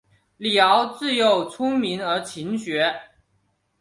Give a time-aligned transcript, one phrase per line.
[0.37, 2.91] 李鏊自幼聪明而勤学。